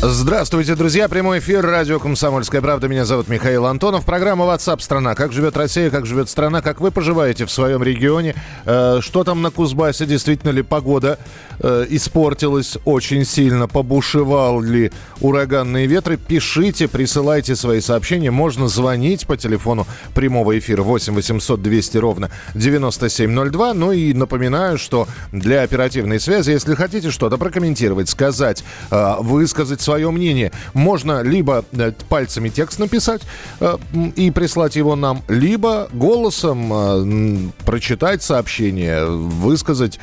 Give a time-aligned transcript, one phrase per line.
[0.00, 1.08] Здравствуйте, друзья.
[1.08, 2.86] Прямой эфир радио «Комсомольская правда».
[2.86, 4.04] Меня зовут Михаил Антонов.
[4.04, 5.16] Программа WhatsApp страна».
[5.16, 8.36] Как живет Россия, как живет страна, как вы поживаете в своем регионе.
[8.64, 10.06] Э, что там на Кузбассе?
[10.06, 11.18] Действительно ли погода
[11.58, 13.66] э, испортилась очень сильно?
[13.66, 16.16] Побушевал ли ураганные ветры?
[16.16, 18.30] Пишите, присылайте свои сообщения.
[18.30, 23.74] Можно звонить по телефону прямого эфира 8 800 200 ровно 9702.
[23.74, 30.10] Ну и напоминаю, что для оперативной связи, если хотите что-то прокомментировать, сказать, э, высказать свое
[30.10, 30.52] мнение.
[30.74, 33.22] Можно либо э, пальцами текст написать
[33.60, 33.78] э,
[34.16, 39.98] и прислать его нам, либо голосом э, прочитать сообщение, высказать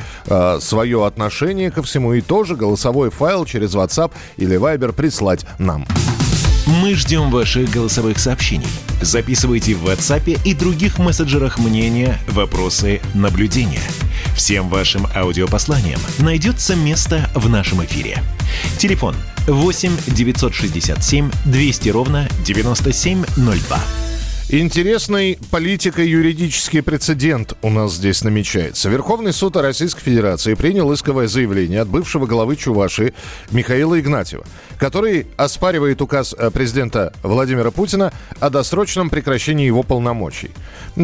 [0.59, 5.85] свое отношение ко всему и тоже голосовой файл через WhatsApp или Viber прислать нам.
[6.65, 8.67] Мы ждем ваших голосовых сообщений.
[9.01, 13.83] Записывайте в WhatsApp и других мессенджерах мнения, вопросы, наблюдения.
[14.35, 18.23] Всем вашим аудиопосланиям найдется место в нашем эфире.
[18.79, 24.04] Телефон 8 967 200 ровно 9702.
[24.47, 28.89] Интересный политико-юридический прецедент у нас здесь намечается.
[28.89, 33.15] Верховный суд Российской Федерации принял исковое заявление от бывшего главы Чувашии
[33.49, 34.45] Михаила Игнатьева,
[34.77, 40.51] который оспаривает указ э, президента Владимира Путина о досрочном прекращении его полномочий.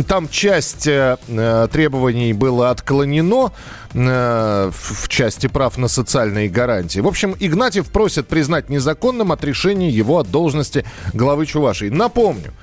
[0.07, 3.51] Там часть э, э требований было отклонено
[3.95, 6.99] э, в части прав на социальные гарантии.
[6.99, 11.89] В общем, Игнатьев просит признать незаконным отрешение его от должности главы Чувашии.
[11.89, 12.53] Напомню,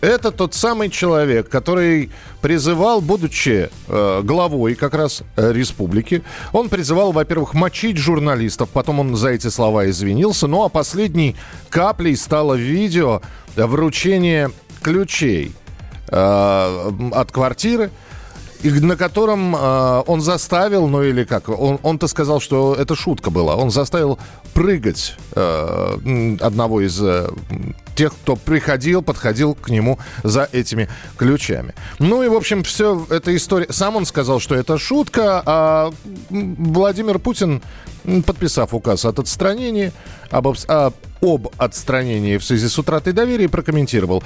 [0.00, 7.12] это тот самый человек, который призывал, будучи э, главой как раз э, республики, он призывал,
[7.12, 11.36] во-первых, мочить журналистов, потом он за эти слова извинился, ну а последней
[11.68, 13.20] каплей стало видео
[13.56, 14.50] вручения
[14.82, 15.52] ключей
[16.08, 17.90] э, от квартиры,
[18.62, 23.56] на котором э, он заставил, ну или как, он, он-то сказал, что это шутка была,
[23.56, 24.18] он заставил
[24.54, 27.28] прыгать э, одного из э,
[27.94, 31.74] тех, кто приходил, подходил к нему за этими ключами.
[31.98, 33.66] Ну и, в общем, все эта история...
[33.70, 35.92] Сам он сказал, что это шутка, а
[36.30, 37.62] Владимир Путин,
[38.26, 39.92] подписав указ от отстранения,
[40.30, 44.22] об, об об отстранении в связи с утратой доверия прокомментировал,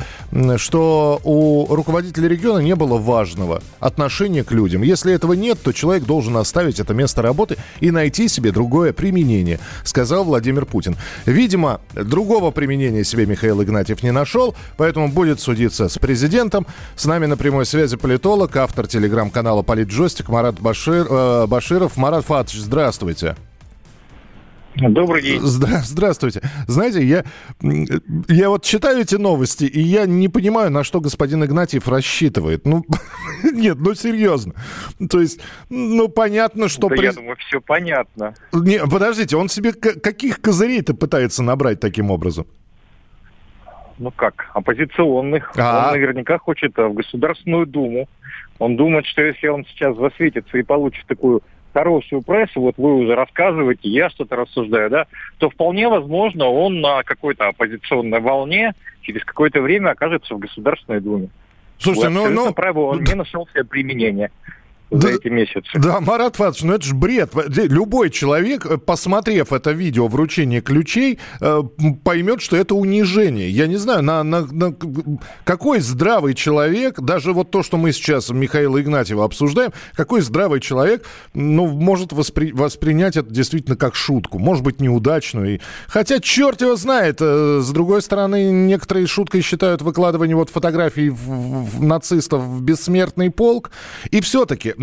[0.57, 4.83] что у руководителя региона не было важного отношения к людям.
[4.83, 9.59] Если этого нет, то человек должен оставить это место работы и найти себе другое применение,
[9.83, 10.97] сказал Владимир Путин.
[11.27, 16.67] Видимо, другого применения себе Михаил Игнатьев не нашел, поэтому будет судиться с президентом.
[16.97, 21.97] С нами на прямой связи политолог, автор телеграм-канала «Политджойстик» Марат Башир, э, Баширов.
[21.97, 23.37] Марат Фатович, здравствуйте.
[24.77, 25.41] Добрый день.
[25.41, 26.43] Здра- здравствуйте.
[26.67, 27.25] Знаете, я,
[28.29, 32.67] я вот читаю эти новости, и я не понимаю, на что господин Игнатьев рассчитывает.
[32.67, 32.85] Ну,
[33.53, 34.55] нет, ну серьезно.
[35.09, 35.41] То есть,
[35.71, 36.89] ну понятно, что...
[36.89, 37.05] Да, при...
[37.05, 38.35] я думаю, все понятно.
[38.53, 42.47] Не, подождите, он себе каких козырей-то пытается набрать таким образом?
[43.99, 45.53] Ну как, оппозиционных.
[45.57, 45.87] А-а-а.
[45.87, 48.09] Он наверняка хочет в Государственную Думу.
[48.59, 51.43] Он думает, что если он сейчас засветится и получит такую
[51.75, 55.07] хорошую прессу, вот вы уже рассказываете, я что-то рассуждаю, да,
[55.39, 61.29] то вполне возможно он на какой-то оппозиционной волне через какое-то время окажется в Государственной Думе.
[61.79, 62.55] Слушайте, ну, ну...
[62.55, 64.31] Право, он не нашел себе применения
[64.95, 65.69] за да, эти месяцы.
[65.75, 67.33] Да, Марат Фатович, ну это же бред.
[67.57, 71.63] Любой человек, э, посмотрев это видео вручения ключей, э,
[72.05, 73.51] поймет, что это унижение.
[73.51, 74.75] Я не знаю, на, на, на
[75.45, 81.07] какой здравый человек, даже вот то, что мы сейчас Михаила Игнатьева обсуждаем, какой здравый человек
[81.35, 85.57] ну, может воспри, воспринять это действительно как шутку, может быть, неудачную.
[85.57, 91.11] И, хотя черт его знает, э, с другой стороны, некоторые шуткой считают выкладывание вот фотографий
[91.11, 93.71] в, в, нацистов в бессмертный полк.
[94.11, 94.75] И все-таки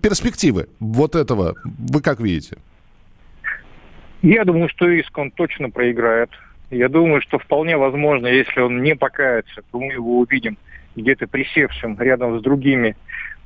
[0.00, 2.58] перспективы вот этого вы как видите?
[4.22, 6.30] Я думаю, что иск он точно проиграет.
[6.70, 10.56] Я думаю, что вполне возможно, если он не покается, то мы его увидим
[10.94, 12.96] где-то присевшим рядом с другими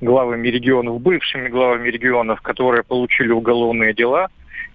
[0.00, 4.28] главами регионов, бывшими главами регионов, которые получили уголовные дела.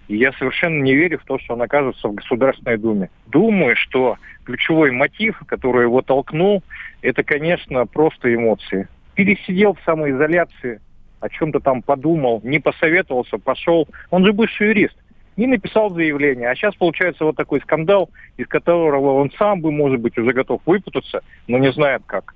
[0.08, 3.10] И я совершенно не верю в то, что он окажется в Государственной Думе.
[3.26, 6.64] Думаю, что ключевой мотив, который его толкнул,
[7.02, 8.88] это, конечно, просто эмоции
[9.20, 10.80] пересидел в самоизоляции,
[11.20, 13.86] о чем-то там подумал, не посоветовался, пошел.
[14.08, 14.96] Он же бывший юрист.
[15.36, 16.48] И написал заявление.
[16.48, 18.08] А сейчас получается вот такой скандал,
[18.38, 22.34] из которого он сам бы, может быть, уже готов выпутаться, но не знает как.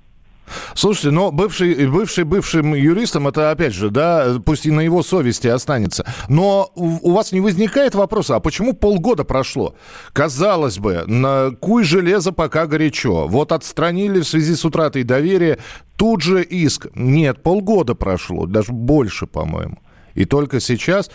[0.73, 5.47] Слушайте, но бывший, бывший бывшим юристом, это опять же, да, пусть и на его совести
[5.47, 6.05] останется.
[6.29, 9.75] Но у, вас не возникает вопроса, а почему полгода прошло?
[10.13, 13.27] Казалось бы, на куй железо пока горячо.
[13.27, 15.59] Вот отстранили в связи с утратой доверия,
[15.97, 16.87] тут же иск.
[16.95, 19.79] Нет, полгода прошло, даже больше, по-моему.
[20.13, 21.11] И только сейчас...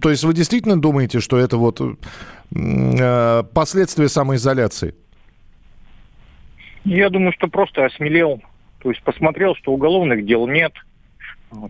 [0.00, 4.94] То есть вы действительно думаете, что это вот э, последствия самоизоляции?
[6.84, 8.40] Я думаю, что просто осмелел.
[8.80, 10.72] То есть посмотрел, что уголовных дел нет,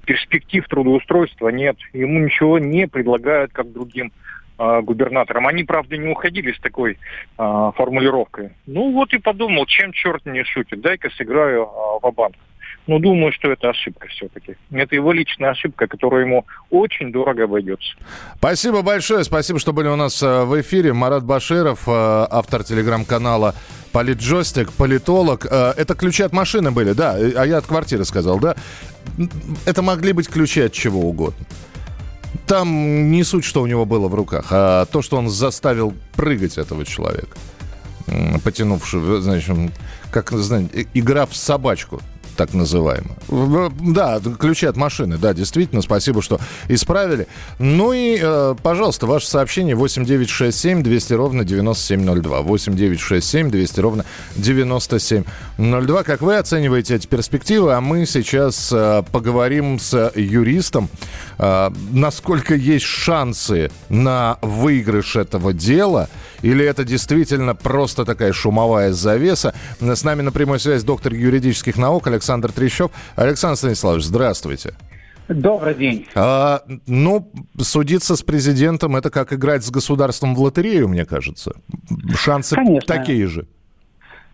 [0.04, 1.76] перспектив трудоустройства нет.
[1.92, 4.12] Ему ничего не предлагают, как другим
[4.58, 5.46] э, губернаторам.
[5.46, 6.98] Они, правда, не уходили с такой
[7.38, 8.50] э, формулировкой.
[8.66, 12.36] Ну вот и подумал, чем черт не шутит, дай-ка сыграю э, в банк
[12.86, 14.54] но думаю, что это ошибка все-таки.
[14.70, 17.94] Это его личная ошибка, которая ему очень дорого обойдется.
[18.38, 19.24] Спасибо большое.
[19.24, 20.92] Спасибо, что были у нас э, в эфире.
[20.92, 23.54] Марат Баширов, э, автор телеграм-канала
[23.92, 25.46] Политджойстик, политолог.
[25.50, 27.14] Э, это ключи от машины были, да?
[27.14, 28.54] А я от квартиры сказал, да?
[29.64, 31.44] Это могли быть ключи от чего угодно.
[32.46, 36.58] Там не суть, что у него было в руках, а то, что он заставил прыгать
[36.58, 37.36] этого человека
[38.44, 39.56] потянувшего, значит,
[40.12, 42.00] как, знаете, игра в собачку
[42.36, 43.10] так называемо.
[43.28, 47.26] Да, ключи от машины, да, действительно, спасибо, что исправили.
[47.58, 52.42] Ну и, э, пожалуйста, ваше сообщение 8967 200 ровно 9702.
[52.42, 54.04] 8967 200 ровно
[54.36, 56.02] 9702.
[56.02, 57.74] Как вы оцениваете эти перспективы?
[57.74, 60.88] А мы сейчас э, поговорим с юристом,
[61.38, 66.08] э, насколько есть шансы на выигрыш этого дела,
[66.46, 69.52] или это действительно просто такая шумовая завеса.
[69.80, 72.92] С нами на прямой связи доктор юридических наук Александр Трещев.
[73.16, 74.74] Александр Станиславович, здравствуйте.
[75.28, 76.06] Добрый день.
[76.14, 81.52] А, ну, судиться с президентом это как играть с государством в лотерею, мне кажется.
[82.14, 82.86] Шансы Конечно.
[82.86, 83.48] такие же.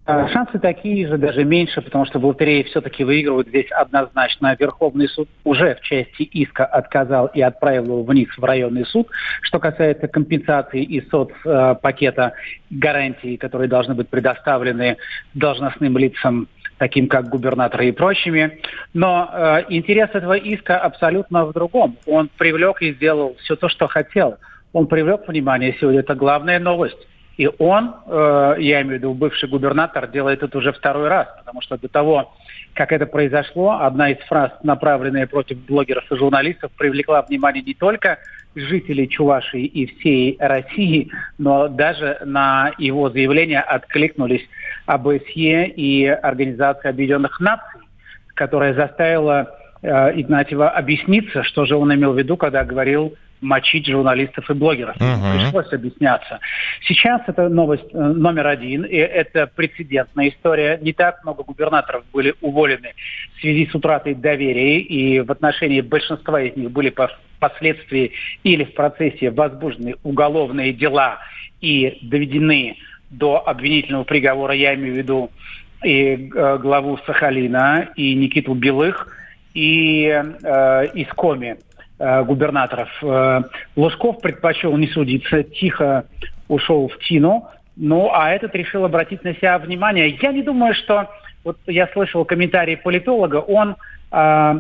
[0.05, 4.57] А, шансы такие же, даже меньше, потому что в лотерее все-таки выигрывают здесь однозначно.
[4.59, 9.09] Верховный суд уже в части иска отказал и отправил его вниз в районный суд.
[9.43, 12.33] Что касается компенсации и соцпакета
[12.71, 14.97] гарантий, которые должны быть предоставлены
[15.35, 18.59] должностным лицам таким как губернаторы и прочими.
[18.93, 21.97] Но э, интерес этого иска абсолютно в другом.
[22.07, 24.37] Он привлек и сделал все то, что хотел.
[24.73, 26.01] Он привлек внимание сегодня.
[26.01, 26.99] Это главная новость.
[27.37, 31.63] И он, э, я имею в виду бывший губернатор, делает это уже второй раз, потому
[31.63, 32.35] что до того,
[32.75, 38.19] как это произошло, одна из фраз, направленная против блогеров и журналистов, привлекла внимание не только
[38.55, 44.47] жителей Чувашии и всей России, но даже на его заявление откликнулись
[44.85, 47.81] ОБСЕ и Организация Объединенных Наций,
[48.35, 54.49] которая заставила э, Игнатьева объясниться, что же он имел в виду, когда говорил мочить журналистов
[54.51, 54.97] и блогеров.
[54.97, 55.35] Uh-huh.
[55.35, 56.41] Пришлось объясняться.
[56.83, 60.79] Сейчас это новость э, номер один, и это прецедентная история.
[60.81, 62.95] Не так много губернаторов были уволены
[63.37, 66.95] в связи с утратой доверия, и в отношении большинства из них были
[67.37, 68.13] впоследствии
[68.45, 71.19] или в процессе возбуждены уголовные дела
[71.61, 72.77] и доведены
[73.11, 75.31] до обвинительного приговора, я имею в виду
[75.85, 79.09] и э, главу Сахалина, и Никиту Белых,
[79.55, 81.57] и э, Искоми э,
[82.25, 82.89] губернаторов.
[83.03, 83.43] Э,
[83.77, 86.05] Лужков предпочел не судиться, тихо
[86.49, 90.19] ушел в Тину, ну а этот решил обратить на себя внимание.
[90.21, 91.09] Я не думаю, что...
[91.45, 93.75] Вот я слышал комментарий политолога, он
[94.13, 94.55] э,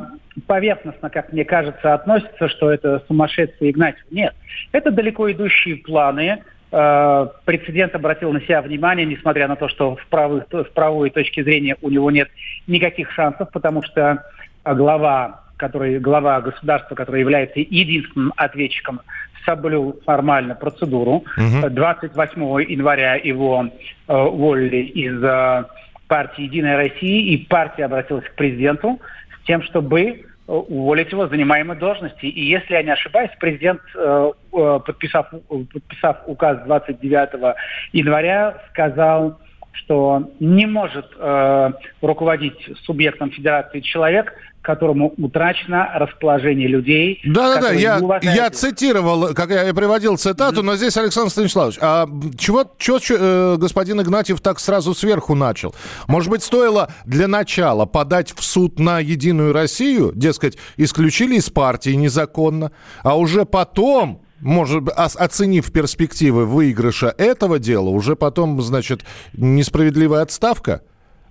[0.49, 4.05] поверхностно, как мне кажется, относится, что это сумасшествие Игнатьев.
[4.11, 4.35] Нет,
[4.73, 6.41] это далеко идущие планы,
[6.75, 11.45] Э, прецедент обратил на себя внимание, несмотря на то, что в, правых, в правовой точке
[11.45, 12.31] зрения у него нет
[12.67, 14.25] никаких шансов, потому что
[14.65, 19.01] глава, который, глава государства, который является единственным ответчиком,
[19.45, 21.25] соблюл формально процедуру.
[21.37, 21.71] Угу.
[21.71, 23.69] 28 января его
[24.09, 25.65] э, уволили из э,
[26.09, 29.01] партии «Единая Россия», и партия обратилась к президенту
[29.41, 32.27] с тем, чтобы уволить его с занимаемой должности.
[32.27, 37.57] И если я не ошибаюсь, президент, э, э, подписав, подписав указ 29
[37.93, 39.39] января, сказал,
[39.73, 41.71] что не может э,
[42.03, 47.21] руководить субъектом федерации человек, которому утрачено расположение людей.
[47.25, 50.65] Да-да-да, я, я цитировал, как я приводил цитату, mm-hmm.
[50.65, 52.07] но здесь, Александр Станиславович, а
[52.39, 55.75] чего, чего э, господин Игнатьев так сразу сверху начал?
[56.07, 61.91] Может быть, стоило для начала подать в суд на Единую Россию, дескать, исключили из партии
[61.91, 62.71] незаконно,
[63.03, 69.03] а уже потом может, оценив перспективы выигрыша этого дела, уже потом, значит,
[69.35, 70.83] несправедливая отставка?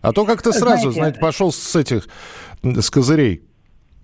[0.02, 2.08] А то как-то сразу, знаете, знаете пошел с этих,
[2.64, 3.42] с козырей.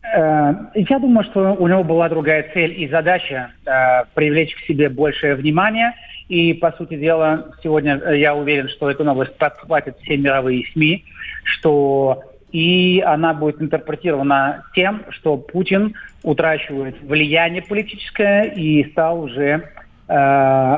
[0.03, 4.89] Э, я думаю, что у него была другая цель и задача э, привлечь к себе
[4.89, 5.93] большее внимание.
[6.29, 11.03] И, по сути дела, сегодня э, я уверен, что эту новость подхватят все мировые СМИ,
[11.43, 19.69] что и она будет интерпретирована тем, что Путин утрачивает влияние политическое и стал уже
[20.07, 20.77] э,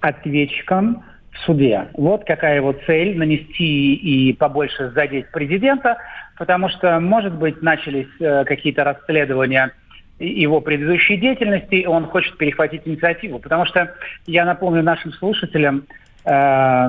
[0.00, 1.04] ответчиком
[1.44, 1.88] суде.
[1.94, 5.96] Вот какая его цель– нанести и побольше задеть президента,
[6.36, 9.72] потому что, может быть, начались э, какие-то расследования
[10.18, 13.38] его предыдущей деятельности, и он хочет перехватить инициативу.
[13.38, 13.94] Потому что
[14.26, 15.84] я напомню нашим слушателям,
[16.24, 16.88] э,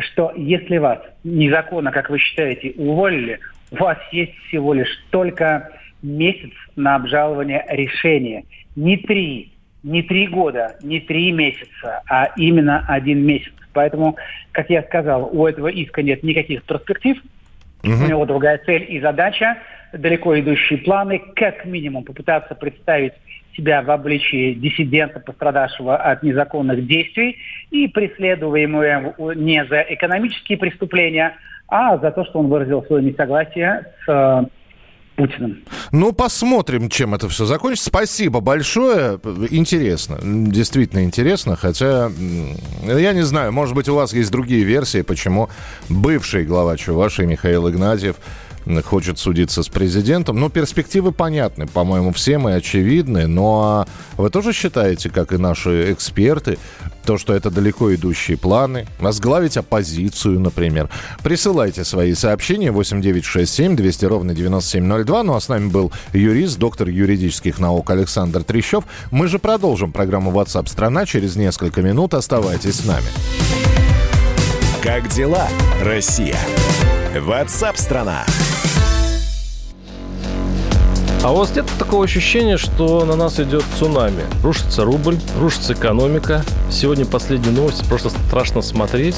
[0.00, 5.70] что если вас незаконно, как вы считаете, уволили, у вас есть всего лишь только
[6.02, 8.44] месяц на обжалование решения.
[8.74, 9.52] Не три,
[9.86, 13.52] не три года, не три месяца, а именно один месяц.
[13.72, 14.16] Поэтому,
[14.52, 17.16] как я сказал, у этого иска нет никаких перспектив.
[17.84, 17.92] Угу.
[17.92, 19.58] У него другая цель и задача,
[19.92, 23.12] далеко идущие планы, как минимум попытаться представить
[23.56, 27.38] себя в обличии диссидента, пострадавшего от незаконных действий
[27.70, 31.36] и преследуемого не за экономические преступления,
[31.68, 34.44] а за то, что он выразил свое несогласие с э,
[35.16, 35.64] Путиным.
[35.92, 37.88] Ну, посмотрим, чем это все закончится.
[37.88, 39.18] Спасибо большое.
[39.50, 40.18] Интересно.
[40.22, 41.56] Действительно интересно.
[41.56, 42.10] Хотя,
[42.82, 45.48] я не знаю, может быть, у вас есть другие версии, почему
[45.88, 48.16] бывший глава Чувашии Михаил Игнатьев
[48.84, 50.38] хочет судиться с президентом.
[50.40, 53.26] Ну, перспективы понятны, по-моему, всем и очевидны.
[53.26, 56.58] Но вы тоже считаете, как и наши эксперты,
[57.04, 60.90] то, что это далеко идущие планы, возглавить оппозицию, например.
[61.22, 65.22] Присылайте свои сообщения 8967 200 ровно 9702.
[65.22, 68.84] Ну а с нами был юрист, доктор юридических наук Александр Трещев.
[69.10, 72.14] Мы же продолжим программу WhatsApp страна через несколько минут.
[72.14, 73.06] Оставайтесь с нами.
[74.82, 75.48] Как дела,
[75.82, 76.36] Россия?
[77.14, 78.24] WhatsApp страна.
[81.26, 84.22] А у вас нет такого ощущения, что на нас идет цунами?
[84.44, 86.44] Рушится рубль, рушится экономика.
[86.70, 89.16] Сегодня последние новости, просто страшно смотреть.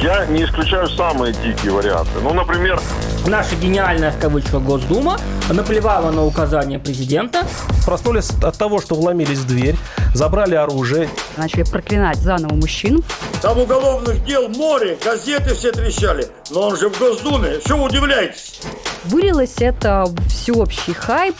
[0.00, 2.10] Я не исключаю самые дикие варианты.
[2.22, 2.80] Ну, например...
[3.26, 5.18] Наша гениальная, в кавычках, Госдума
[5.50, 7.46] наплевала на указания президента.
[7.84, 9.76] Проснулись от того, что вломились в дверь,
[10.14, 11.08] забрали оружие.
[11.36, 13.02] Начали проклинать заново мужчин.
[13.42, 16.28] Там уголовных дел море, газеты все трещали.
[16.50, 18.60] Но он же в Госдуме, что вы удивляетесь?
[19.04, 21.36] Вылилось это всеобщий хайп.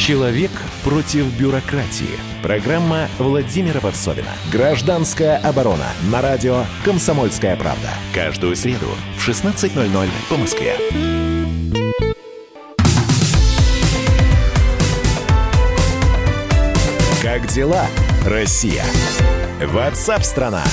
[0.00, 0.50] Человек
[0.82, 2.18] против бюрократии.
[2.42, 4.30] Программа Владимира Варсовина.
[4.50, 5.88] Гражданская оборона.
[6.10, 7.90] На радио «Комсомольская правда».
[8.14, 8.86] Каждую среду
[9.18, 10.74] в 16.00 по Москве.
[17.22, 17.84] Как дела,
[18.24, 18.86] Россия?
[19.60, 20.64] Ватсап-страна!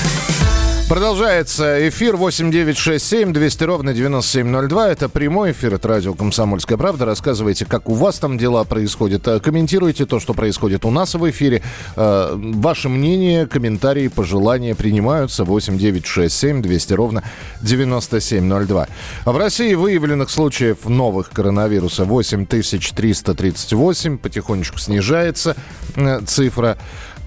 [0.88, 4.90] Продолжается эфир 8967 200 ровно 9702.
[4.90, 7.04] Это прямой эфир от радио «Комсомольская правда».
[7.04, 9.28] Рассказывайте, как у вас там дела происходят.
[9.28, 11.62] Э, комментируйте то, что происходит у нас в эфире.
[11.98, 15.44] Э, ваше мнение, комментарии, пожелания принимаются.
[15.44, 17.22] 8967 200 ровно
[17.62, 18.88] 9702.
[19.26, 24.20] В России выявленных случаев новых коронавируса 8338.
[24.20, 25.58] Потихонечку снижается
[25.98, 26.78] э, цифра.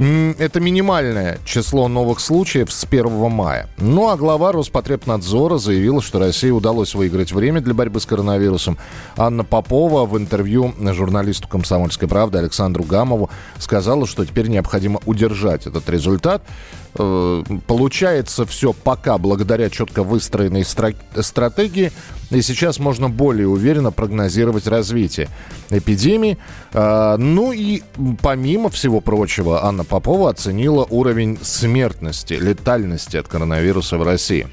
[0.01, 3.69] Это минимальное число новых случаев с 1 мая.
[3.77, 8.79] Ну а глава Роспотребнадзора заявила, что России удалось выиграть время для борьбы с коронавирусом.
[9.19, 13.29] Анна Попова в интервью журналисту «Комсомольской правды» Александру Гамову
[13.59, 16.43] сказала, что теперь необходимо удержать этот результат.
[16.97, 21.93] Э, получается все пока благодаря четко выстроенной стратегии.
[22.31, 25.29] И сейчас можно более уверенно прогнозировать развитие
[25.71, 26.39] эпидемии.
[26.73, 27.83] Э, ну и
[28.23, 34.49] помимо всего прочего, Анна Попова оценила уровень смертности, летальности от коронавируса в России.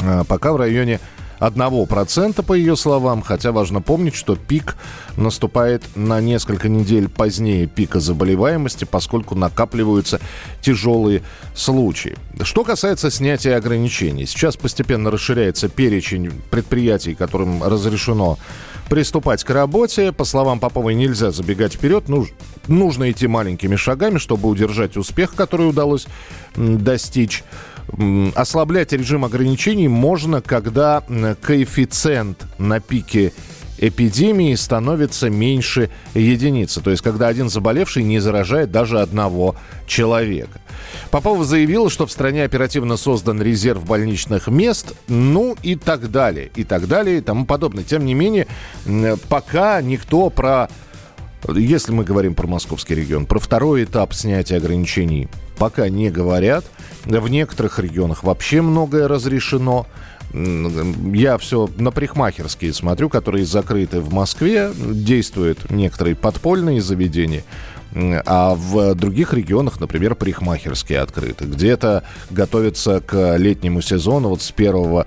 [0.00, 1.00] Э, пока в районе
[1.40, 4.76] 1%, по ее словам, хотя важно помнить, что пик
[5.16, 10.20] наступает на несколько недель позднее пика заболеваемости, поскольку накапливаются
[10.60, 11.22] тяжелые
[11.54, 12.16] случаи.
[12.42, 18.38] Что касается снятия ограничений, сейчас постепенно расширяется перечень предприятий, которым разрешено
[18.90, 20.12] приступать к работе.
[20.12, 22.08] По словам Поповой, нельзя забегать вперед.
[22.08, 22.30] Нуж,
[22.66, 26.06] нужно идти маленькими шагами, чтобы удержать успех, который удалось
[26.56, 27.44] достичь.
[28.34, 31.02] Ослаблять режим ограничений можно, когда
[31.42, 33.32] коэффициент на пике
[33.78, 36.80] эпидемии становится меньше единицы.
[36.82, 39.56] То есть, когда один заболевший не заражает даже одного
[39.86, 40.60] человека.
[41.10, 46.64] Попова заявила, что в стране оперативно создан резерв больничных мест, ну и так далее, и
[46.64, 47.84] так далее, и тому подобное.
[47.84, 48.46] Тем не менее,
[49.28, 50.68] пока никто про
[51.48, 55.28] если мы говорим про московский регион, про второй этап снятия ограничений
[55.58, 56.64] пока не говорят.
[57.04, 59.86] В некоторых регионах вообще многое разрешено.
[60.32, 64.70] Я все на парикмахерские смотрю, которые закрыты в Москве.
[64.76, 67.44] Действуют некоторые подпольные заведения.
[67.92, 71.46] А в других регионах, например, парикмахерские открыты.
[71.46, 74.28] Где-то готовятся к летнему сезону.
[74.28, 75.04] Вот с 1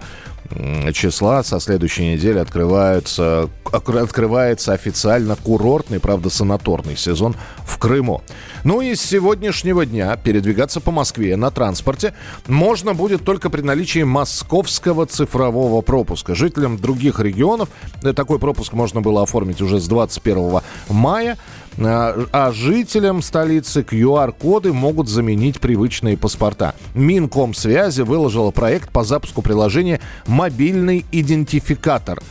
[0.93, 8.22] числа со следующей недели открываются, открывается официально курортный, правда, санаторный сезон в Крыму.
[8.63, 12.13] Ну и с сегодняшнего дня передвигаться по Москве на транспорте
[12.48, 16.36] можно будет только при наличии московского цифрового пропуска.
[16.36, 17.69] Жителям других регионов
[18.03, 21.38] э, такой пропуск можно было оформить уже с 21 мая.
[21.77, 26.75] А, а жителям столицы QR-коды могут заменить привычные паспорта.
[26.93, 32.21] Минкомсвязи выложила проект по запуску приложения «Мобильный идентификатор».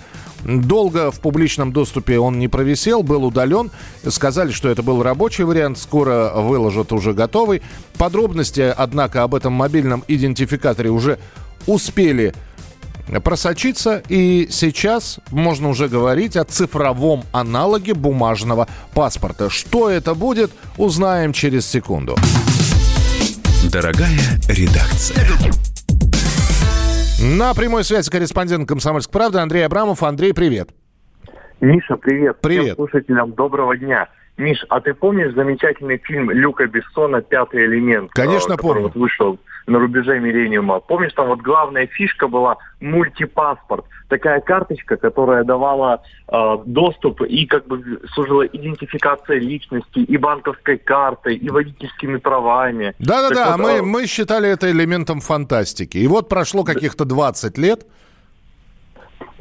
[0.45, 3.71] Долго в публичном доступе он не провисел, был удален.
[4.09, 7.63] Сказали, что это был рабочий вариант, скоро выложат уже готовый.
[7.97, 11.19] Подробности, однако, об этом мобильном идентификаторе уже
[11.67, 12.35] успели
[13.21, 19.51] просочиться, и сейчас можно уже говорить о цифровом аналоге бумажного паспорта.
[19.51, 22.17] Что это будет, узнаем через секунду.
[23.71, 25.27] Дорогая редакция.
[27.23, 30.03] На прямой связи корреспондент «Комсомольской правды» Андрей Абрамов.
[30.03, 30.71] Андрей, привет.
[31.61, 32.41] Миша, привет.
[32.41, 32.65] Привет.
[32.65, 34.09] Всем слушателям доброго дня.
[34.39, 38.11] Миш, а ты помнишь замечательный фильм Люка Бессона «Пятый элемент»?
[38.13, 38.83] Конечно, э, который помню.
[38.85, 40.81] Вот вышел на рубеже миллениума.
[40.81, 43.85] Помнишь, там вот главная фишка была мультипаспорт.
[44.09, 51.37] Такая карточка, которая давала э, доступ и как бы служила идентификацией личности и банковской картой,
[51.37, 52.95] и водительскими правами.
[52.99, 55.99] Да-да-да, вот, мы, э, мы считали это элементом фантастики.
[55.99, 57.87] И вот прошло каких-то 20 лет.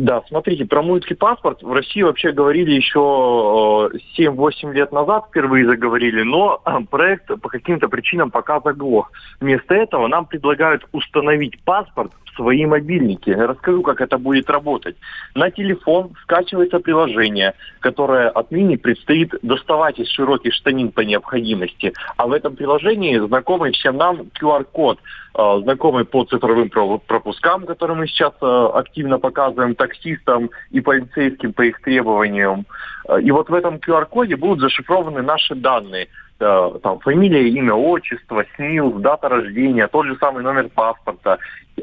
[0.02, 5.64] Да, смотрите, про мультский паспорт в России вообще говорили еще э, 7-8 лет назад, впервые
[5.68, 9.12] заговорили, но э, проект по каким-то причинам пока заглох.
[9.40, 13.30] Вместо этого нам предлагают установить паспорт в свои мобильники.
[13.30, 14.96] Расскажу, как это будет работать.
[15.36, 21.94] На телефон скачивается приложение, которое отныне предстоит доставать из широких штанин по необходимости.
[22.18, 24.98] А в этом приложении знакомый всем нам QR-код,
[25.34, 31.54] э, знакомый по цифровым про- пропускам, которые мы сейчас э, активно показываем таксистам и полицейским
[31.54, 32.66] по их требованиям.
[33.08, 36.08] Э, И вот в этом QR-коде будут зашифрованы наши данные.
[36.40, 41.38] Там фамилия, имя, отчество, СНИЛС, дата рождения, тот же самый номер паспорта.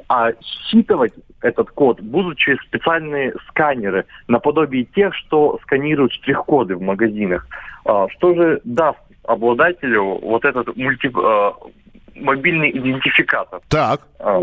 [0.09, 1.13] А считывать
[1.43, 7.47] этот код будут через специальные сканеры, наподобие тех, что сканируют штрих-коды в магазинах.
[7.85, 11.09] А, Что же даст обладателю вот этот мульти,
[12.21, 13.61] мобильный идентификатор?
[13.69, 14.01] Так.
[14.19, 14.41] А,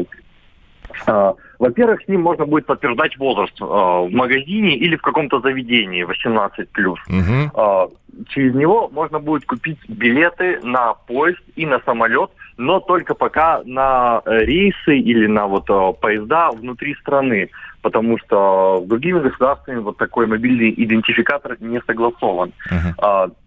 [1.07, 6.03] а, Во-первых, с ним можно будет подтверждать возраст а, в магазине или в каком-то заведении
[6.03, 6.69] 18
[7.07, 7.51] Мгм.
[7.53, 7.87] А,
[8.29, 14.21] Через него можно будет купить билеты на поезд и на самолет, но только пока на
[14.25, 17.49] э, рейсы или на вот э, поезда внутри страны,
[17.81, 22.53] потому что с другими государствами вот такой мобильный идентификатор не согласован.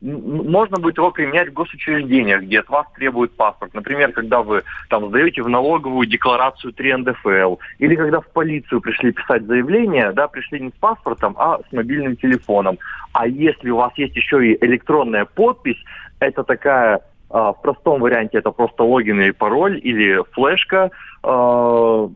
[0.02, 3.74] М- Можно будет его применять в госучреждениях, где от вас требуют паспорт.
[3.74, 9.12] Например, когда вы там сдаете в налоговую декларацию 3 НДФЛ, или когда в полицию пришли
[9.12, 12.78] писать заявление, да, пришли не с паспортом, а с мобильным телефоном.
[13.12, 15.82] А если у вас есть еще и электронная подпись,
[16.20, 20.90] это такая а, в простом варианте это просто логин или пароль или флешка,
[21.22, 22.08] а,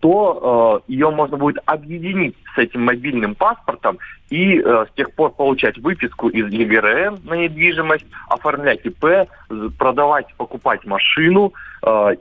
[0.00, 5.32] то э, ее можно будет объединить с этим мобильным паспортом и э, с тех пор
[5.32, 9.30] получать выписку из ЕГРН на недвижимость, оформлять ИП,
[9.78, 11.54] продавать, покупать машину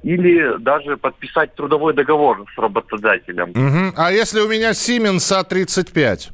[0.03, 3.49] или даже подписать трудовой договор с работодателем.
[3.53, 3.93] Мгм.
[3.97, 6.31] А если у меня Siemens А35?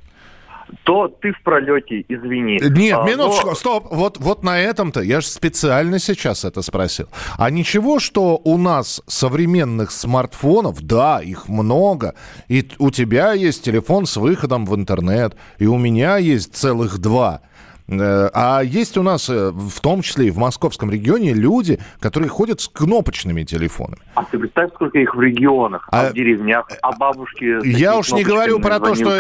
[0.84, 2.60] То ты в пролете, извини.
[2.62, 3.88] Нет, А, минуточку, но- стоп.
[3.92, 7.08] Вот, вот на этом-то я же специально сейчас это спросил.
[7.38, 12.16] А ничего, что у нас современных смартфонов, да, их много,
[12.48, 17.42] и у тебя есть телефон с выходом в интернет, и у меня есть целых два.
[17.88, 22.30] Э, А есть у нас, э, в том числе и в московском регионе, люди, которые
[22.30, 24.02] ходят с кнопочными телефонами.
[24.16, 27.66] А ты представь, сколько их в регионах, а, А- в деревнях, а бабушки...
[27.68, 29.20] Я уж не говорю про то, что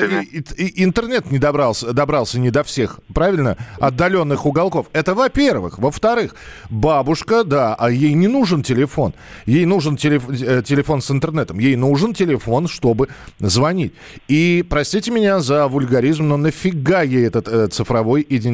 [0.75, 4.87] интернет не добрался, добрался не до всех, правильно, отдаленных уголков.
[4.93, 5.77] Это во-первых.
[5.79, 6.35] Во-вторых,
[6.69, 9.13] бабушка, да, а ей не нужен телефон.
[9.45, 11.59] Ей нужен телеф- э, телефон с интернетом.
[11.59, 13.93] Ей нужен телефон, чтобы звонить.
[14.27, 18.52] И, простите меня за вульгаризм, но нафига ей этот э, цифровой идентификатор?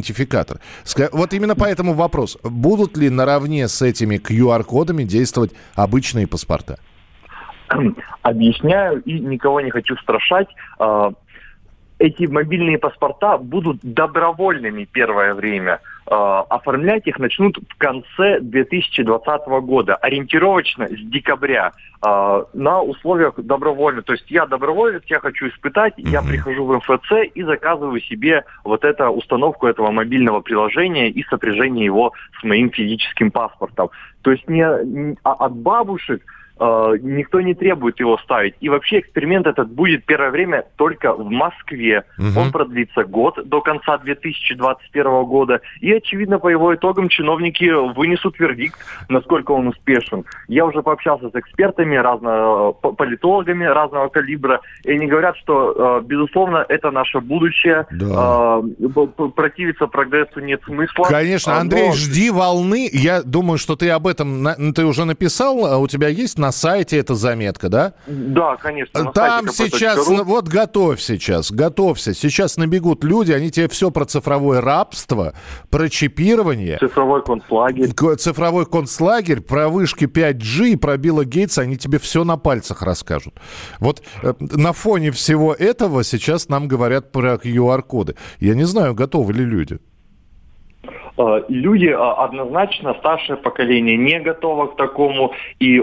[0.84, 2.38] Ска- Вот именно поэтому вопрос.
[2.44, 6.78] Будут ли наравне с этими QR-кодами действовать обычные паспорта?
[8.24, 10.48] объясняю и никого не хочу страшать.
[10.80, 11.12] А,
[12.00, 15.80] Эти мобильные паспорта будут добровольными первое время.
[16.12, 24.02] А, Оформлять их начнут в конце 2020 года, ориентировочно с декабря, а, на условиях добровольно.
[24.02, 28.86] То есть я доброволец, я хочу испытать, я прихожу в МФЦ и заказываю себе вот
[28.86, 33.89] эту установку этого мобильного приложения и сопряжение его с моим физическим паспортом.
[34.24, 36.38] То есть не, а от бабушек э,
[37.02, 38.56] никто не требует его ставить.
[38.60, 42.04] И вообще эксперимент этот будет первое время только в Москве.
[42.17, 42.38] Мгм.
[42.38, 45.62] Он продлится год до конца 2021 года.
[45.82, 48.78] И, очевидно, по его итогам чиновники вынесут вердикт,
[49.10, 50.26] насколько он успешен.
[50.48, 56.06] Я уже пообщался с экспертами, разно, п- политологами разного калибра, и они говорят, что, э,
[56.06, 57.86] безусловно, это наше будущее.
[57.91, 58.60] Да.
[58.62, 61.04] Э, противиться прогрессу нет смысла.
[61.06, 62.89] Конечно, А, Андрей, но- жди волны.
[62.91, 66.98] Я думаю, что ты об этом ты уже написал, а у тебя есть на сайте
[66.98, 67.94] эта заметка, да?
[68.08, 69.04] Да, конечно.
[69.04, 72.14] на Там сейчас, вот готовь сейчас, готовься.
[72.14, 75.34] Сейчас набегут люди, они тебе все про цифровое рабство,
[75.70, 76.78] про чипирование.
[76.80, 77.92] Цифровой концлагерь.
[78.18, 83.36] Цифровой концлагерь, про вышки 5G, про Билла Гейтса, они тебе все на пальцах расскажут.
[83.80, 88.16] Вот э, на фоне всего этого сейчас нам говорят про QR-коды.
[88.40, 89.80] Я не знаю, готовы ли люди.
[91.19, 95.34] Э, Люди э, однозначно, старшее поколение не готово к такому.
[95.60, 95.77] И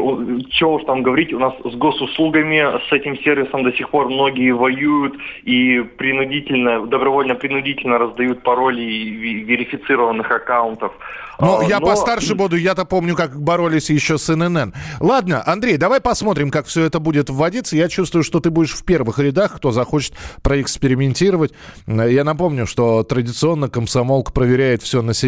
[0.50, 4.52] что уж там говорить, у нас с госуслугами, с этим сервисом до сих пор многие
[4.52, 10.92] воюют и принудительно, добровольно-принудительно раздают пароли ви- верифицированных аккаунтов.
[11.38, 14.72] Но А, я постарше буду, я-то помню, как боролись еще с ННН.
[15.00, 17.76] Ладно, Андрей, давай посмотрим, как все это будет вводиться.
[17.76, 21.52] Я чувствую, что ты будешь в первых рядах, кто захочет проэкспериментировать.
[21.86, 25.25] Я напомню, что традиционно комсомолка проверяет все на себе.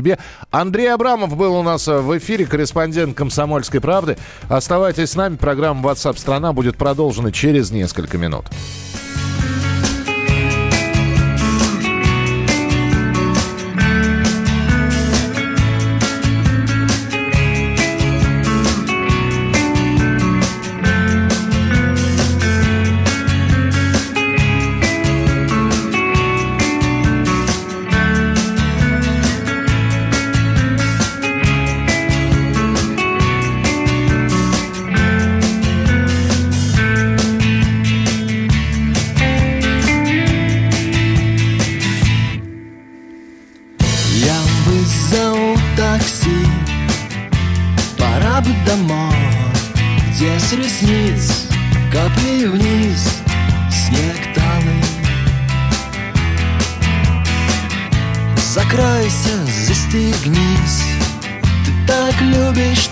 [0.51, 4.17] Андрей Абрамов был у нас в эфире, корреспондент «Комсомольской правды».
[4.49, 8.47] Оставайтесь с нами, программа WhatsApp страна будет продолжена через несколько минут.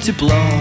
[0.06, 0.55] to blow.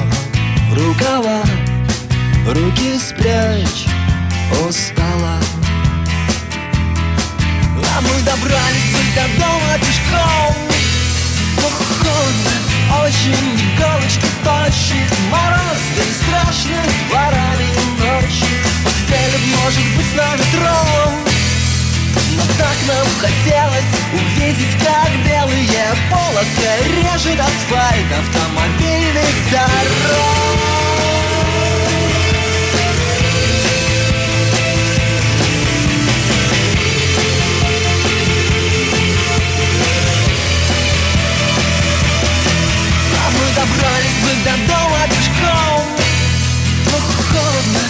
[27.26, 30.60] Режет асфальт автомобильных дорог.
[43.18, 45.84] А добрались бы до дома пешком.
[46.86, 47.84] Но холодно,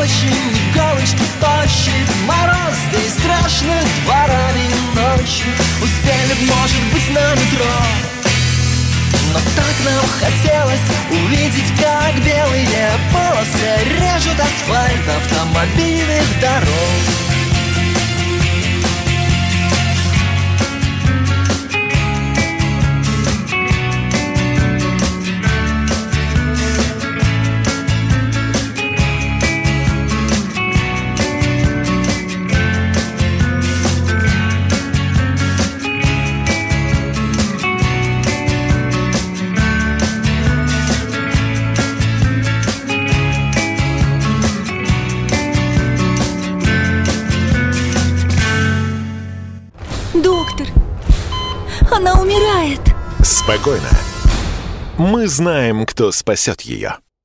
[0.00, 3.74] очень иголочки тощит Мороз, да и страшно
[4.04, 5.52] дворами ночью.
[5.82, 8.11] Успели б, может быть, на метро
[9.32, 17.31] но так нам хотелось увидеть, как белые полосы режут асфальт автомобильных дорог.
[53.52, 53.90] Спокойно.
[54.96, 56.96] Мы знаем, кто спасет ее.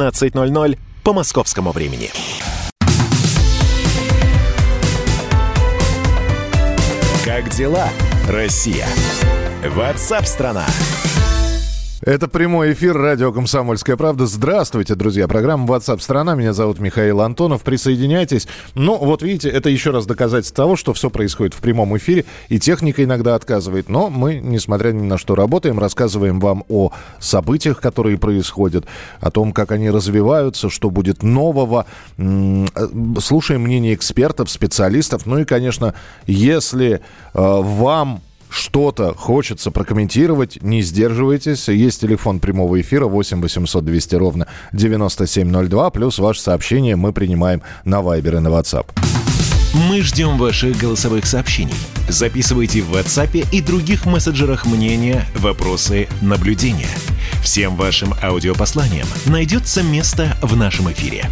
[0.00, 2.10] 17.00 по московскому времени.
[7.24, 7.88] Как дела,
[8.28, 8.86] Россия?
[9.64, 10.66] Ватсап-страна!
[12.06, 14.26] Это прямой эфир радио «Комсомольская правда».
[14.26, 15.26] Здравствуйте, друзья.
[15.26, 17.62] Программа WhatsApp страна Меня зовут Михаил Антонов.
[17.62, 18.46] Присоединяйтесь.
[18.76, 22.24] Ну, вот видите, это еще раз доказательство того, что все происходит в прямом эфире.
[22.48, 23.88] И техника иногда отказывает.
[23.88, 25.80] Но мы, несмотря ни на что, работаем.
[25.80, 28.84] Рассказываем вам о событиях, которые происходят.
[29.18, 31.86] О том, как они развиваются, что будет нового.
[32.16, 35.26] Слушаем мнение экспертов, специалистов.
[35.26, 35.94] Ну и, конечно,
[36.28, 37.00] если э,
[37.34, 38.20] вам
[38.56, 41.68] что-то хочется прокомментировать, не сдерживайтесь.
[41.68, 45.90] Есть телефон прямого эфира 8 800 200 ровно 9702.
[45.90, 48.86] Плюс ваше сообщение мы принимаем на Viber и на WhatsApp.
[49.88, 51.74] Мы ждем ваших голосовых сообщений.
[52.08, 56.88] Записывайте в WhatsApp и других мессенджерах мнения, вопросы, наблюдения.
[57.42, 61.26] Всем вашим аудиопосланиям найдется место в нашем эфире.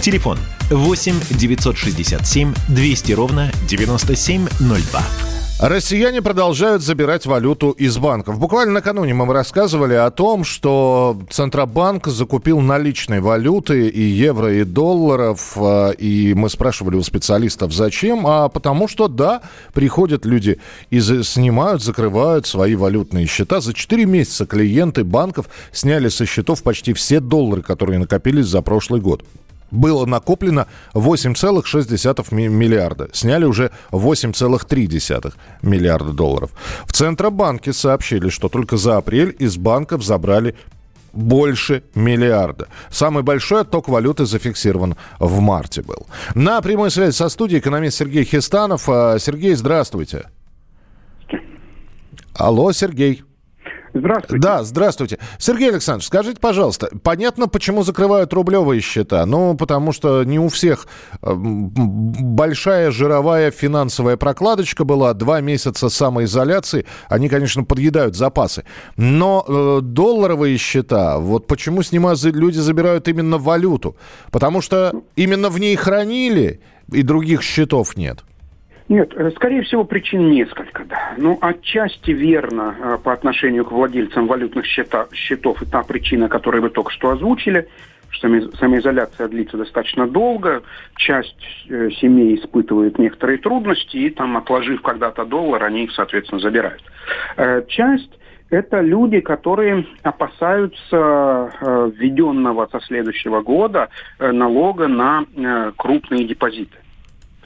[0.00, 0.38] Телефон
[0.70, 5.31] 8 967 200 ровно 9702.
[5.60, 8.40] Россияне продолжают забирать валюту из банков.
[8.40, 15.52] Буквально накануне мы рассказывали о том, что Центробанк закупил наличной валюты и евро, и долларов.
[15.56, 18.26] А, и мы спрашивали у специалистов, зачем?
[18.26, 20.58] А потому что, да, приходят люди
[20.90, 23.60] и снимают, закрывают свои валютные счета.
[23.60, 29.00] За 4 месяца клиенты банков сняли со счетов почти все доллары, которые накопились за прошлый
[29.00, 29.24] год
[29.72, 33.08] было накоплено 8,6 миллиарда.
[33.12, 36.52] Сняли уже 8,3 миллиарда долларов.
[36.86, 40.54] В Центробанке сообщили, что только за апрель из банков забрали
[41.12, 42.68] больше миллиарда.
[42.90, 46.06] Самый большой отток валюты зафиксирован в марте был.
[46.34, 48.88] На прямой связи со студией экономист Сергей Хистанов.
[48.88, 50.28] А, Сергей, здравствуйте.
[52.34, 53.24] Алло, Сергей.
[53.94, 54.42] Здравствуйте.
[54.42, 55.18] Да, здравствуйте.
[55.38, 59.26] Сергей Александрович, скажите, пожалуйста, понятно, почему закрывают рублевые счета?
[59.26, 60.86] Ну, потому что не у всех
[61.22, 68.64] э, большая жировая финансовая прокладочка была, два месяца самоизоляции, они, конечно, подъедают запасы.
[68.96, 73.96] Но э, долларовые счета, вот почему снимают, люди забирают именно валюту?
[74.30, 78.24] Потому что именно в ней хранили, и других счетов нет.
[78.92, 81.14] Нет, э, скорее всего, причин несколько, да.
[81.16, 86.60] Ну, отчасти верно э, по отношению к владельцам валютных счета, счетов и та причина, которую
[86.60, 87.66] вы только что озвучили,
[88.10, 88.28] что
[88.58, 90.62] самоизоляция длится достаточно долго,
[90.96, 96.82] часть э, семей испытывает некоторые трудности, и там, отложив когда-то доллар, они их, соответственно, забирают.
[97.68, 98.10] Часть
[98.50, 101.50] это люди, которые опасаются
[101.96, 105.24] введенного со следующего года налога на
[105.78, 106.81] крупные депозиты.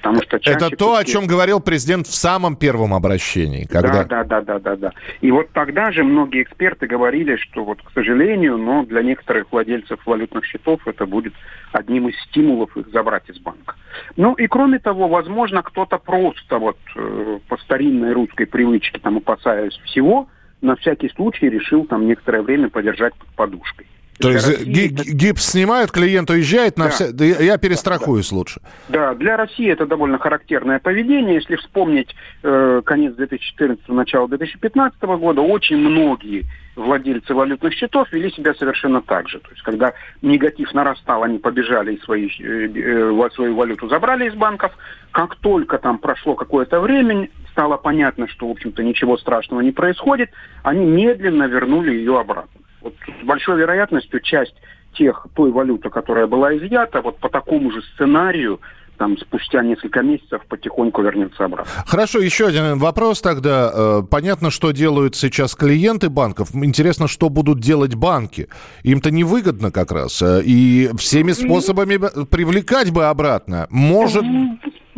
[0.07, 3.64] Потому что Это то, о чем говорил президент в самом первом обращении.
[3.64, 4.05] Когда...
[4.05, 4.92] Да, да, да, да, да, да.
[5.21, 9.99] И вот тогда же многие эксперты говорили, что вот, к сожалению, но для некоторых владельцев
[10.07, 11.35] валютных счетов это будет
[11.73, 13.75] одним из стимулов их забрать из банка.
[14.16, 19.75] Ну и кроме того, возможно, кто-то просто вот э, по старинной русской привычке, там опасаясь
[19.85, 20.29] всего,
[20.61, 23.87] на всякий случай решил там некоторое время подержать под подушкой.
[24.18, 24.88] То есть России...
[24.88, 26.90] гипс снимают, клиент уезжает, на да.
[26.90, 27.07] вся...
[27.07, 28.61] я перестрахуюсь да, лучше.
[28.88, 31.35] Да, для России это довольно характерное поведение.
[31.35, 38.55] Если вспомнить э, конец 2014 начало 2015 года, очень многие владельцы валютных счетов вели себя
[38.55, 39.38] совершенно так же.
[39.40, 44.35] То есть, когда негатив нарастал, они побежали и свои, э, э, свою валюту забрали из
[44.35, 44.72] банков.
[45.11, 50.31] Как только там прошло какое-то время, стало понятно, что, в общем-то, ничего страшного не происходит,
[50.62, 54.55] они медленно вернули ее обратно вот с большой вероятностью часть
[54.94, 58.61] тех, той валюты, которая была изъята, вот по такому же сценарию
[58.97, 61.73] там спустя несколько месяцев потихоньку вернется обратно.
[61.87, 63.71] Хорошо, еще один вопрос тогда.
[63.73, 66.49] Э, понятно, что делают сейчас клиенты банков.
[66.55, 68.49] Интересно, что будут делать банки.
[68.83, 70.23] Им-то невыгодно как раз.
[70.23, 73.67] Э, и всеми способами привлекать бы обратно.
[73.71, 74.25] Может...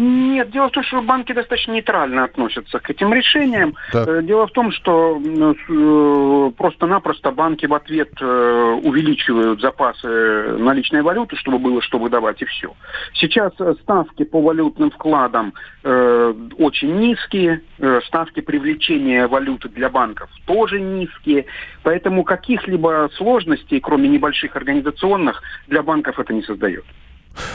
[0.01, 3.75] Нет, дело в том, что банки достаточно нейтрально относятся к этим решениям.
[3.91, 4.07] Так.
[4.07, 11.35] Э, дело в том, что э, просто-напросто банки в ответ э, увеличивают запасы наличной валюты,
[11.35, 12.73] чтобы было что выдавать, и все.
[13.15, 13.53] Сейчас
[13.89, 17.63] ставки по валютным вкладам очень низкие,
[18.07, 21.47] ставки привлечения валюты для банков тоже низкие,
[21.83, 26.85] поэтому каких-либо сложностей, кроме небольших организационных, для банков это не создает.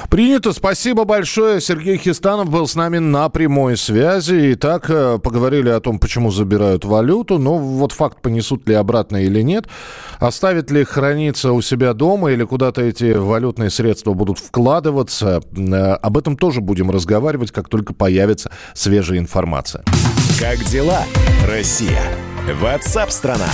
[0.09, 0.53] Принято.
[0.53, 1.61] Спасибо большое.
[1.61, 4.53] Сергей Хистанов был с нами на прямой связи.
[4.53, 7.37] Итак, э, поговорили о том, почему забирают валюту.
[7.37, 9.67] Но ну, вот факт, понесут ли обратно или нет.
[10.19, 15.41] Оставят ли храниться у себя дома или куда-то эти валютные средства будут вкладываться.
[15.55, 19.83] Э, об этом тоже будем разговаривать, как только появится свежая информация.
[20.39, 21.03] Как дела,
[21.47, 22.01] Россия?
[22.61, 23.49] Ватсап-страна!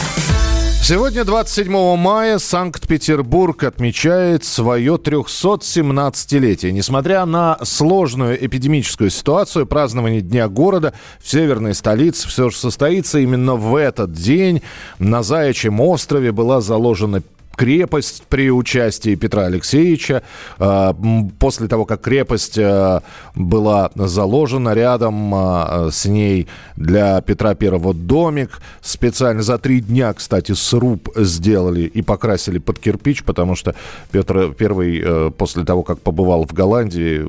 [0.81, 6.71] Сегодня, 27 мая, Санкт-Петербург отмечает свое 317-летие.
[6.71, 13.53] Несмотря на сложную эпидемическую ситуацию, празднование Дня города в северной столице все же состоится именно
[13.53, 14.63] в этот день.
[14.97, 17.21] На Заячьем острове была заложена
[17.59, 20.23] крепость при участии Петра Алексеевича.
[20.59, 20.95] А,
[21.39, 23.03] после того, как крепость а,
[23.35, 28.61] была заложена, рядом а, с ней для Петра Первого домик.
[28.79, 33.75] Специально за три дня, кстати, сруб сделали и покрасили под кирпич, потому что
[34.09, 37.25] Петр Первый э, после того, как побывал в Голландии,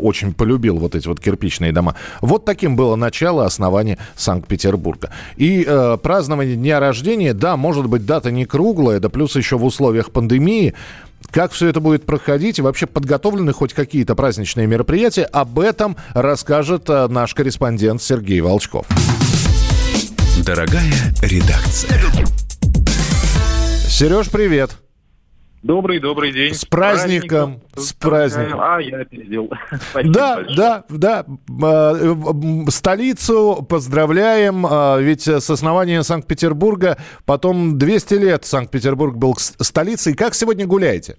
[0.00, 1.94] очень полюбил вот эти вот кирпичные дома.
[2.20, 5.10] Вот таким было начало основания Санкт-Петербурга.
[5.36, 9.67] И э, празднование дня рождения, да, может быть, дата не круглая, да плюс еще в
[9.68, 10.74] условиях пандемии.
[11.30, 16.88] Как все это будет проходить и вообще подготовлены хоть какие-то праздничные мероприятия, об этом расскажет
[16.88, 18.86] э, наш корреспондент Сергей Волчков.
[20.44, 22.00] Дорогая редакция.
[23.88, 24.78] Сереж, привет.
[25.62, 26.54] Добрый, добрый день.
[26.54, 27.60] С праздником.
[27.74, 28.60] С праздником.
[28.60, 29.50] А, я пиздел.
[30.04, 31.24] Да, да, да.
[31.62, 31.94] А,
[32.68, 34.64] столицу поздравляем.
[34.64, 40.14] А, ведь с основания Санкт-Петербурга потом 200 лет Санкт-Петербург был столицей.
[40.14, 41.16] Как сегодня гуляете?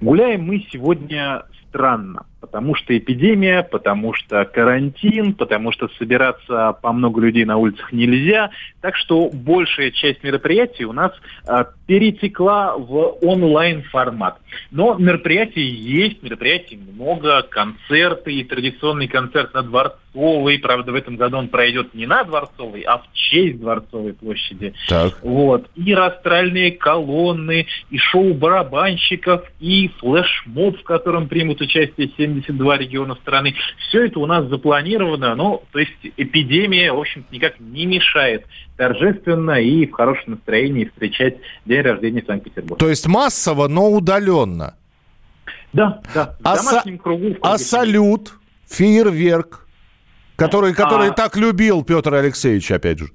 [0.00, 7.20] Гуляем мы сегодня странно, потому что эпидемия, потому что карантин, потому что собираться по много
[7.20, 8.50] людей на улицах нельзя.
[8.80, 11.12] Так что большая часть мероприятий у нас
[11.46, 14.38] э, перетекла в онлайн-формат.
[14.70, 20.58] Но мероприятий есть, мероприятий много, концерты и традиционный концерт на Дворцовой.
[20.58, 24.74] Правда, в этом году он пройдет не на Дворцовой, а в честь Дворцовой площади.
[24.88, 25.18] Так.
[25.22, 25.68] Вот.
[25.74, 33.54] И растральные колонны, и шоу барабанщиков, и флешмоб, в котором примут участие 72 региона страны.
[33.88, 38.44] Все это у нас запланировано, ну, то есть эпидемия, в общем никак не мешает
[38.76, 42.78] торжественно и в хорошем настроении встречать день рождения Санкт-Петербурга.
[42.78, 44.74] То есть массово, но удаленно?
[45.72, 46.36] Да, да.
[46.40, 47.36] В а домашнем са- кругу.
[47.42, 48.34] А салют,
[48.66, 49.66] фейерверк,
[50.36, 51.12] который, который А.
[51.12, 53.10] так любил Петр Алексеевич, опять же.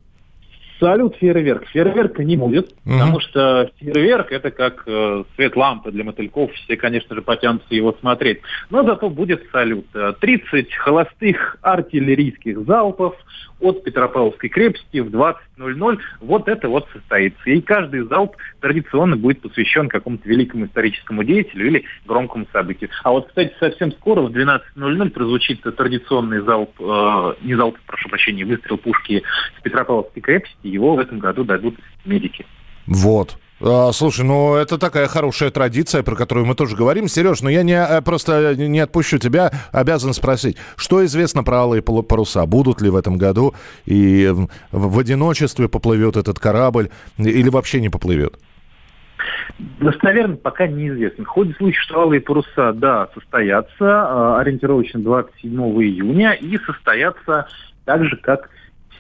[0.84, 1.66] Салют, фейерверк.
[1.68, 6.52] Фейерверка не будет, потому что фейерверк это как э, свет лампы для мотыльков.
[6.52, 8.42] Все, конечно же, потянутся его смотреть.
[8.70, 9.86] Но зато будет салют.
[9.94, 13.16] Э, 30 холостых артиллерийских залпов
[13.64, 16.00] от Петропавловской крепости в 20.00.
[16.22, 17.50] Вот это вот состоится.
[17.50, 22.90] И каждый залп традиционно будет посвящен какому-то великому историческому деятелю или громкому событию.
[23.04, 28.46] А вот, кстати, совсем скоро в 12.00 прозвучит традиционный залп, э, не залп, прошу прощения,
[28.46, 29.24] выстрел пушки
[29.58, 30.56] с Петропавловской крепости.
[30.64, 32.46] Его в этом году дадут медики.
[32.86, 33.38] Вот.
[33.66, 37.08] А, Слушай, ну это такая хорошая традиция, про которую мы тоже говорим.
[37.08, 41.82] Сереж, ну я не, э, просто не отпущу тебя, обязан спросить, что известно про алые
[41.82, 42.46] паруса?
[42.46, 43.54] Будут ли в этом году?
[43.86, 44.30] И
[44.72, 48.38] в, одиночестве поплывет этот корабль или вообще не поплывет?
[49.80, 51.24] Достоверно пока неизвестно.
[51.24, 57.48] Ходит слухи, что алые паруса, да, состоятся э, ориентировочно 27 июня и состоятся
[57.86, 58.50] так же, как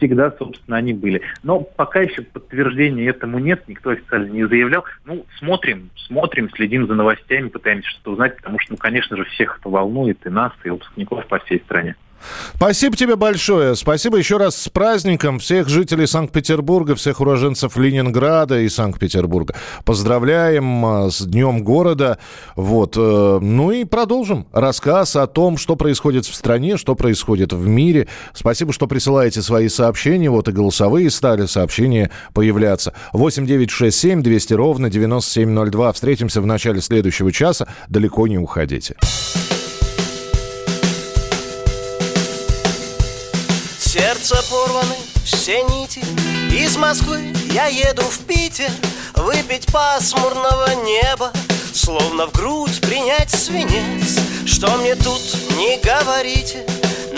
[0.04, 1.22] всегда, собственно, они были.
[1.44, 4.84] Но пока еще подтверждения этому нет, никто официально не заявлял.
[5.06, 9.60] Ну, смотрим, смотрим, следим за новостями, пытаемся что-то узнать, потому что, ну, конечно же, всех
[9.60, 11.96] это волнует, и нас, и выпускников по всей стране.
[12.56, 13.76] Спасибо тебе большое.
[13.76, 19.56] Спасибо еще раз с праздником всех жителей Санкт-Петербурга, всех уроженцев Ленинграда и Санкт-Петербурга.
[19.86, 22.18] Поздравляем а, с Днем города.
[22.56, 22.96] Вот.
[22.98, 28.08] э, Ну и продолжим рассказ о том, что происходит в стране, что происходит в мире.
[28.34, 30.30] Спасибо, что присылаете свои сообщения.
[30.30, 32.94] Вот и голосовые стали сообщения появляться.
[33.14, 35.94] 8 9 6 7 200 ровно 9702.
[35.94, 37.68] Встретимся в начале следующего часа.
[37.90, 38.96] Далеко не уходите.
[44.24, 46.00] Сердце порваны все нити.
[46.50, 48.70] Из Москвы я еду в Питер
[49.16, 51.34] Выпить пасмурного неба
[51.74, 54.20] Словно в грудь принять свинец.
[54.46, 55.22] Что мне тут
[55.58, 56.66] не говорите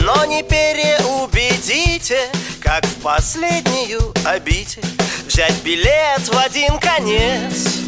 [0.01, 2.17] Но не переубедите
[2.59, 4.81] Как в последнюю обитель
[5.27, 7.85] Взять билет в один конец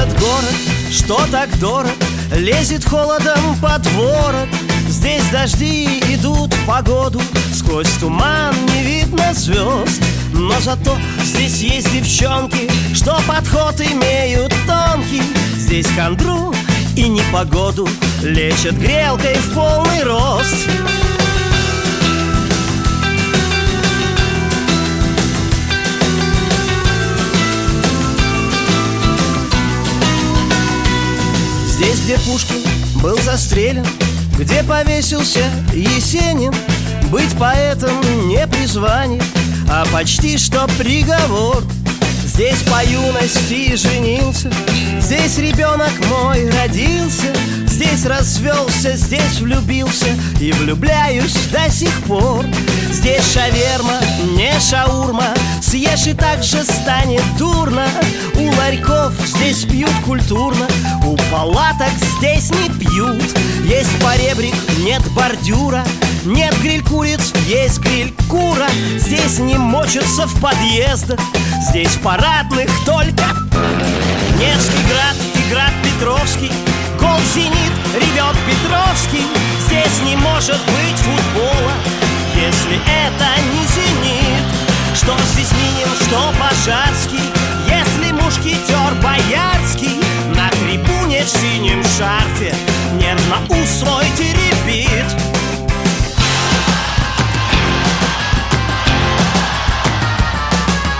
[0.00, 0.54] Этот город,
[0.90, 1.92] что так дорог,
[2.34, 4.48] лезет холодом под ворот.
[4.88, 7.20] Здесь дожди идут погоду,
[7.52, 10.02] сквозь туман не видно звезд.
[10.32, 15.22] Но зато здесь есть девчонки, что подход имеют тонкий.
[15.56, 16.54] Здесь хандру
[16.96, 17.86] и непогоду
[18.22, 20.66] лечат грелкой в полный рост.
[31.80, 32.62] Здесь, где Пушкин
[32.96, 33.86] был застрелен
[34.38, 35.40] Где повесился
[35.72, 36.52] Есенин
[37.10, 39.22] Быть поэтом не призвание
[39.66, 41.62] А почти что приговор.
[42.26, 44.52] Здесь по юности женился
[45.00, 47.34] Здесь ребенок мой родился
[47.66, 50.08] Здесь развелся, здесь влюбился
[50.38, 52.44] И влюбляюсь до сих пор
[53.00, 53.98] Здесь шаверма,
[54.36, 55.32] не шаурма.
[55.62, 57.86] Съешь и так же станет дурно.
[58.34, 60.68] У ларьков здесь пьют культурно
[61.06, 61.88] У палаток
[62.18, 63.24] здесь не пьют.
[63.64, 65.82] Есть поребрик, нет бордюра
[66.26, 68.68] Нет гриль-куриц, есть гриль-кура.
[68.98, 71.20] Здесь не мочатся в подъездах
[71.70, 73.24] Здесь парадных только
[74.38, 76.52] Невский град и град Петровский
[76.98, 79.24] Гол «Зенит» ревет Петровский.
[79.66, 84.60] Здесь не может быть футбола Если это не «Зенит»
[84.94, 87.20] Что здесь Минин, что Пожарский
[87.66, 90.00] Если мушкетер Боярский
[90.36, 92.54] На трибуне в синем шарфе
[92.94, 95.04] Нервно у свой теребит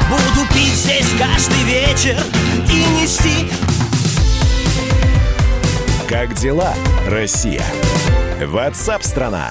[0.09, 2.16] Буду пить здесь каждый вечер
[2.68, 3.51] И нести
[6.09, 6.74] Как дела,
[7.07, 7.64] Россия?
[8.41, 9.51] Ватсап-страна!